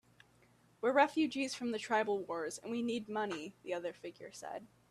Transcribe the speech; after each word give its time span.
"We're 0.81 0.93
refugees 0.93 1.53
from 1.53 1.69
the 1.69 1.77
tribal 1.77 2.17
wars, 2.25 2.57
and 2.57 2.71
we 2.71 2.81
need 2.81 3.07
money," 3.07 3.53
the 3.61 3.75
other 3.75 3.93
figure 3.93 4.31
said. 4.31 4.65